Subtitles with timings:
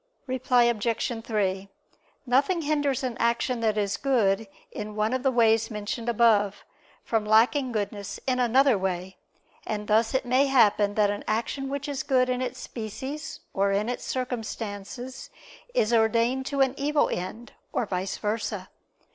[0.25, 1.23] Reply Obj.
[1.23, 1.69] 3:
[2.25, 6.65] Nothing hinders an action that is good in one of the ways mentioned above,
[7.03, 9.17] from lacking goodness in another way.
[9.63, 13.71] And thus it may happen that an action which is good in its species or
[13.71, 15.29] in its circumstances
[15.75, 18.69] is ordained to an evil end, or vice versa.